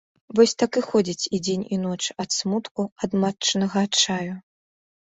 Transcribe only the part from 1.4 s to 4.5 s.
дзень і ноч, ад смутку, ад матчынага адчаю.